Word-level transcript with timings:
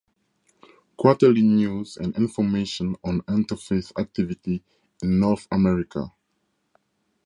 Quarterly 0.97 1.43
news 1.43 1.95
and 1.95 2.17
information 2.17 2.95
on 3.03 3.21
interfaith 3.27 3.91
activity 3.99 4.63
in 5.03 5.19
North 5.19 5.47
America. 5.51 6.11